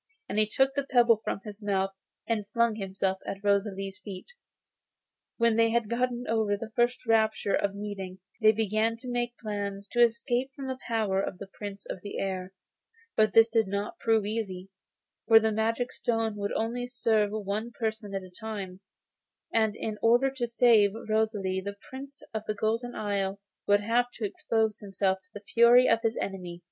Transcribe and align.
He 0.33 0.47
took 0.47 0.73
the 0.73 0.81
pebble 0.81 1.21
from 1.23 1.41
his 1.43 1.61
mouth, 1.61 1.91
and 2.27 2.47
flung 2.53 2.75
himself 2.77 3.19
at 3.23 3.43
Rosalie's 3.43 3.99
feet. 3.99 4.33
When 5.37 5.57
they 5.57 5.69
had 5.69 5.91
got 5.91 6.09
over 6.27 6.57
the 6.57 6.71
first 6.75 7.05
rapture 7.05 7.53
of 7.53 7.75
meeting 7.75 8.17
they 8.41 8.51
began 8.51 8.97
to 8.97 9.11
make 9.11 9.37
plans 9.37 9.87
to 9.89 10.01
escape 10.01 10.55
from 10.55 10.65
the 10.65 10.79
power 10.87 11.21
of 11.21 11.37
the 11.37 11.45
Prince 11.45 11.85
of 11.85 12.01
the 12.01 12.17
Air. 12.17 12.51
But 13.15 13.33
this 13.33 13.47
did 13.47 13.67
not 13.67 13.99
prove 13.99 14.25
easy, 14.25 14.71
for 15.27 15.39
the 15.39 15.51
magic 15.51 15.91
stone 15.91 16.35
would 16.37 16.53
only 16.53 16.87
serve 16.87 17.29
for 17.29 17.43
one 17.43 17.69
person 17.69 18.15
at 18.15 18.23
a 18.23 18.31
time, 18.31 18.79
and 19.53 19.75
in 19.75 19.99
order 20.01 20.31
to 20.31 20.47
save 20.47 20.93
Rosalie 21.09 21.61
the 21.61 21.77
Prince 21.91 22.23
of 22.33 22.41
the 22.47 22.55
Golden 22.55 22.95
Isle 22.95 23.39
would 23.67 23.81
have 23.81 24.09
to 24.13 24.25
expose 24.25 24.79
himself 24.79 25.19
to 25.25 25.29
the 25.31 25.41
fury 25.53 25.87
of 25.87 26.01
his 26.01 26.17
enemy. 26.17 26.59